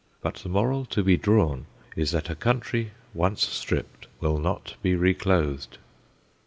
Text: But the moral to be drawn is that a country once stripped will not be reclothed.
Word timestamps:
But 0.19 0.37
the 0.37 0.49
moral 0.49 0.85
to 0.85 1.03
be 1.03 1.15
drawn 1.15 1.67
is 1.95 2.09
that 2.09 2.31
a 2.31 2.35
country 2.35 2.89
once 3.13 3.47
stripped 3.47 4.07
will 4.19 4.39
not 4.39 4.73
be 4.81 4.95
reclothed. 4.95 5.77